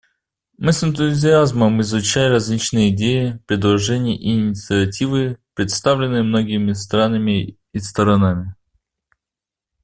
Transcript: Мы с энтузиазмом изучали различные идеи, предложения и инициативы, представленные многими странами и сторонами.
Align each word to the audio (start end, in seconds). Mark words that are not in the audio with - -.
Мы 0.57 0.73
с 0.73 0.83
энтузиазмом 0.83 1.79
изучали 1.81 2.31
различные 2.33 2.89
идеи, 2.89 3.39
предложения 3.45 4.17
и 4.17 4.33
инициативы, 4.33 5.37
представленные 5.53 6.23
многими 6.23 6.73
странами 6.73 7.59
и 7.71 7.77
сторонами. 7.79 8.55